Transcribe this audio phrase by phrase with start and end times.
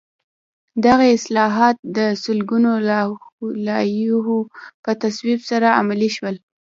[0.85, 2.71] دغه اصلاحات د سلګونو
[3.67, 4.39] لایحو
[4.83, 6.35] په تصویب سره عملي شول.